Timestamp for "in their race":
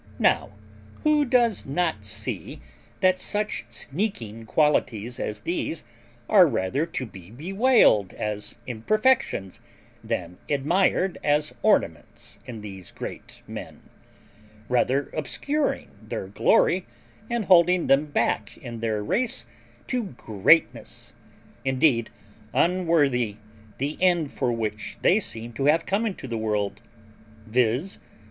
18.57-19.45